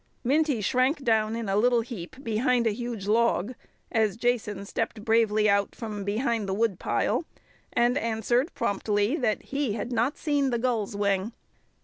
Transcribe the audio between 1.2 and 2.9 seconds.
in a little heap behind a